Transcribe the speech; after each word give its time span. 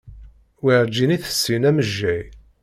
Werǧin 0.63 1.15
i 1.15 1.17
tessin 1.23 1.63
amejjay. 1.69 2.25